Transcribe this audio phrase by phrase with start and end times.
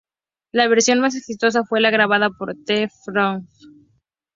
[0.51, 3.67] La versión más exitosa fue la grabada por "The Four Aces".